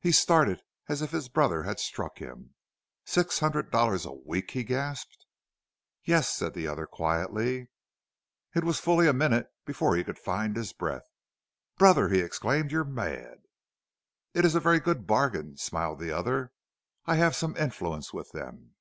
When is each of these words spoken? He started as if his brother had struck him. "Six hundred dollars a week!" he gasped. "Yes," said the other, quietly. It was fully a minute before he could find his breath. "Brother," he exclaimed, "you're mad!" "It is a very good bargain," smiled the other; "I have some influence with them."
He 0.00 0.12
started 0.12 0.60
as 0.90 1.00
if 1.00 1.10
his 1.10 1.30
brother 1.30 1.62
had 1.62 1.80
struck 1.80 2.18
him. 2.18 2.52
"Six 3.06 3.38
hundred 3.38 3.70
dollars 3.70 4.04
a 4.04 4.12
week!" 4.12 4.50
he 4.50 4.62
gasped. 4.62 5.24
"Yes," 6.04 6.28
said 6.28 6.52
the 6.52 6.66
other, 6.68 6.86
quietly. 6.86 7.70
It 8.54 8.62
was 8.62 8.78
fully 8.78 9.08
a 9.08 9.14
minute 9.14 9.46
before 9.64 9.96
he 9.96 10.04
could 10.04 10.18
find 10.18 10.54
his 10.54 10.74
breath. 10.74 11.08
"Brother," 11.78 12.10
he 12.10 12.18
exclaimed, 12.20 12.70
"you're 12.72 12.84
mad!" 12.84 13.38
"It 14.34 14.44
is 14.44 14.54
a 14.54 14.60
very 14.60 14.80
good 14.80 15.06
bargain," 15.06 15.56
smiled 15.56 15.98
the 15.98 16.10
other; 16.12 16.52
"I 17.06 17.14
have 17.14 17.34
some 17.34 17.56
influence 17.56 18.12
with 18.12 18.30
them." 18.32 18.74